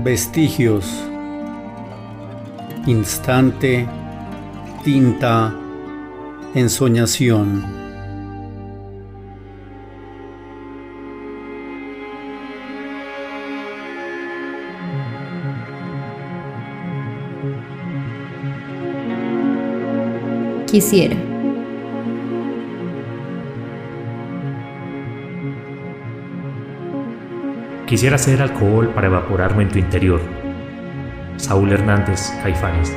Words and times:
Vestigios. 0.00 0.86
Instante. 2.86 3.86
Tinta. 4.84 5.54
Ensoñación. 6.54 7.62
Quisiera. 20.66 21.31
Quisiera 27.92 28.16
ser 28.16 28.40
alcohol 28.40 28.88
para 28.94 29.08
evaporarme 29.08 29.64
en 29.64 29.68
tu 29.68 29.78
interior. 29.78 30.18
Saúl 31.36 31.72
Hernández, 31.72 32.32
Caifanes. 32.42 32.90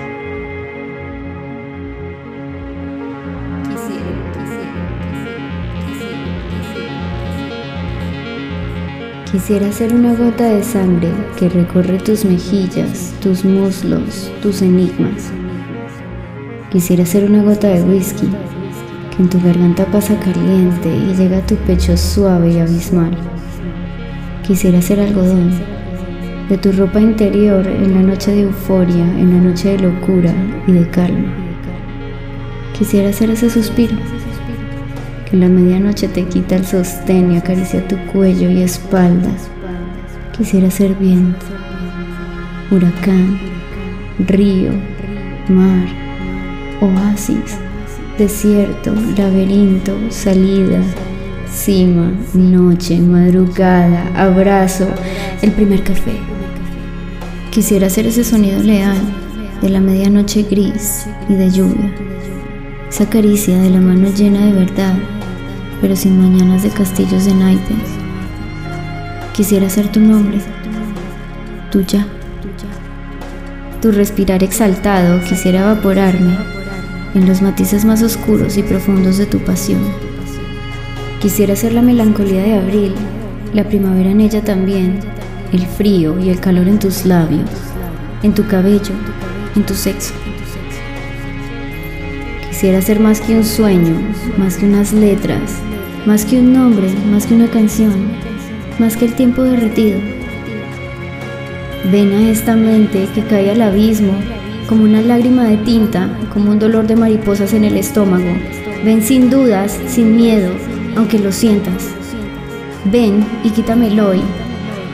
Quisiera 9.30 9.70
ser 9.74 9.94
una 9.94 10.16
gota 10.16 10.46
de 10.46 10.64
sangre 10.64 11.12
que 11.38 11.50
recorre 11.50 11.98
tus 11.98 12.24
mejillas, 12.24 13.14
tus 13.22 13.44
muslos, 13.44 14.32
tus 14.42 14.62
enigmas. 14.62 15.30
Quisiera 16.72 17.06
ser 17.06 17.30
una 17.30 17.44
gota 17.44 17.68
de 17.68 17.84
whisky 17.84 18.30
que 19.14 19.24
en 19.24 19.30
tu 19.30 19.42
garganta 19.44 19.86
pasa 19.88 20.18
caliente 20.22 20.88
y 20.88 21.14
llega 21.16 21.40
a 21.40 21.46
tu 21.46 21.58
pecho 21.58 21.98
suave 21.98 22.54
y 22.54 22.60
abismal. 22.60 23.35
Quisiera 24.46 24.80
ser 24.80 25.00
algodón 25.00 25.50
de 26.50 26.58
tu 26.60 26.72
ropa 26.72 27.02
interior 27.02 27.66
en 27.66 27.96
la 27.96 28.02
noche 28.02 28.30
de 28.30 28.42
euforia, 28.42 29.04
en 29.04 29.32
la 29.32 29.50
noche 29.50 29.70
de 29.70 29.80
locura 29.80 30.32
y 30.68 30.72
de 30.72 30.88
calma. 30.92 31.34
Quisiera 32.78 33.12
ser 33.12 33.32
ese 33.32 33.50
suspiro 33.50 33.96
que 35.26 35.36
en 35.36 35.40
la 35.40 35.48
medianoche 35.48 36.08
te 36.08 36.26
quita 36.26 36.58
el 36.58 36.66
sostén 36.66 37.32
y 37.32 37.38
acaricia 37.38 37.88
tu 37.88 37.98
cuello 38.14 38.48
y 38.52 38.62
espalda. 38.62 39.32
Quisiera 40.38 40.70
ser 40.70 40.94
viento, 40.94 41.46
huracán, 42.70 43.40
río, 44.28 44.74
mar, 45.50 45.88
oasis, 46.82 47.58
desierto, 48.20 48.94
laberinto, 49.18 49.98
salida, 50.10 50.84
cima, 51.56 52.12
noche, 52.34 53.00
madrugada, 53.00 54.12
abrazo, 54.16 54.88
el 55.42 55.52
primer 55.52 55.84
café. 55.84 56.18
Quisiera 57.50 57.90
ser 57.90 58.08
ese 58.08 58.24
sonido 58.24 58.62
leal 58.62 58.98
de 59.62 59.70
la 59.70 59.80
medianoche 59.80 60.44
gris 60.44 61.08
y 61.30 61.34
de 61.34 61.50
lluvia, 61.50 61.92
esa 62.90 63.10
caricia 63.10 63.58
de 63.62 63.70
la 63.70 63.80
mano 63.80 64.10
llena 64.14 64.46
de 64.46 64.52
verdad, 64.52 64.96
pero 65.82 65.96
sin 65.96 66.20
mañanas 66.20 66.64
de 66.64 66.70
castillos 66.70 67.26
de 67.26 67.34
naipes. 67.34 67.78
Quisiera 69.34 69.70
ser 69.70 69.90
tu 69.92 70.02
nombre, 70.02 70.40
tu 71.72 71.82
ya. 71.82 72.06
Tu 73.82 73.92
respirar 73.92 74.44
exaltado 74.44 75.22
quisiera 75.24 75.62
evaporarme 75.62 76.38
en 77.14 77.28
los 77.28 77.42
matices 77.42 77.86
más 77.86 78.02
oscuros 78.02 78.58
y 78.58 78.64
profundos 78.64 79.18
de 79.18 79.26
tu 79.26 79.40
pasión. 79.40 80.05
Quisiera 81.22 81.56
ser 81.56 81.74
la 81.74 81.82
melancolía 81.82 82.44
de 82.44 82.54
abril, 82.56 82.94
la 83.54 83.64
primavera 83.64 84.10
en 84.10 84.22
ella 84.22 84.44
también, 84.44 85.00
el 85.52 85.66
frío 85.66 86.20
y 86.20 86.30
el 86.30 86.40
calor 86.40 86.68
en 86.68 86.80
tus 86.80 87.06
labios, 87.06 87.50
en 88.22 88.34
tu 88.34 88.46
cabello, 88.48 88.94
en 89.56 89.66
tu 89.66 89.74
sexo. 89.74 90.14
Quisiera 92.50 92.82
ser 92.82 93.00
más 93.00 93.22
que 93.22 93.36
un 93.36 93.44
sueño, 93.44 93.96
más 94.38 94.58
que 94.58 94.66
unas 94.66 94.94
letras, 94.94 95.60
más 96.06 96.26
que 96.26 96.40
un 96.40 96.54
nombre, 96.54 96.88
más 97.12 97.26
que 97.26 97.34
una 97.34 97.48
canción, 97.48 97.94
más 98.80 98.96
que 98.96 99.06
el 99.06 99.14
tiempo 99.14 99.42
derretido. 99.44 100.00
Ven 101.92 102.12
a 102.14 102.30
esta 102.30 102.56
mente 102.56 103.08
que 103.14 103.24
cae 103.24 103.52
al 103.52 103.62
abismo 103.62 104.14
como 104.68 104.84
una 104.84 105.02
lágrima 105.02 105.44
de 105.46 105.58
tinta, 105.58 106.10
como 106.34 106.52
un 106.52 106.60
dolor 106.60 106.88
de 106.88 106.96
mariposas 106.96 107.54
en 107.54 107.64
el 107.64 107.78
estómago. 107.78 108.32
Ven 108.86 109.02
sin 109.02 109.32
dudas, 109.32 109.80
sin 109.88 110.16
miedo, 110.16 110.52
aunque 110.96 111.18
lo 111.18 111.32
sientas. 111.32 111.90
Ven 112.92 113.26
y 113.44 113.50
quítamelo 113.50 114.10
hoy, 114.10 114.22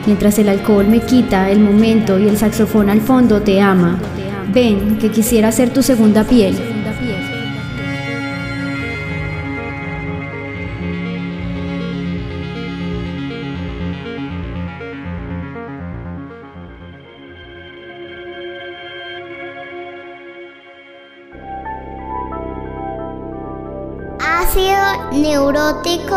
mientras 0.06 0.38
el 0.38 0.48
alcohol 0.48 0.88
me 0.88 1.00
quita 1.00 1.50
el 1.50 1.60
momento 1.60 2.18
y 2.18 2.26
el 2.26 2.38
saxofón 2.38 2.88
al 2.88 3.02
fondo 3.02 3.42
te 3.42 3.60
ama. 3.60 4.00
Ven 4.50 4.96
que 4.96 5.10
quisiera 5.10 5.52
ser 5.52 5.74
tu 5.74 5.82
segunda 5.82 6.24
piel. 6.24 6.81
Ácido 24.52 25.12
neurótico 25.12 26.14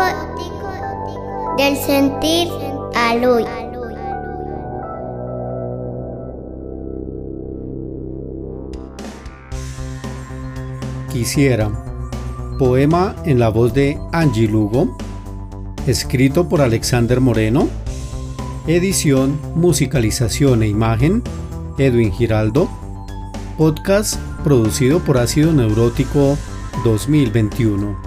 del 1.56 1.74
sentir 1.74 2.48
al 2.94 3.24
hoy. 3.24 3.44
Quisiera. 11.10 11.70
Poema 12.58 13.16
en 13.24 13.38
la 13.38 13.48
voz 13.48 13.72
de 13.72 13.98
Angie 14.12 14.46
Lugo. 14.46 14.98
Escrito 15.86 16.46
por 16.46 16.60
Alexander 16.60 17.22
Moreno. 17.22 17.70
Edición, 18.66 19.40
musicalización 19.54 20.62
e 20.62 20.68
imagen. 20.68 21.22
Edwin 21.78 22.12
Giraldo. 22.12 22.68
Podcast 23.56 24.16
producido 24.44 24.98
por 24.98 25.16
Ácido 25.16 25.54
Neurótico 25.54 26.36
2021. 26.84 28.05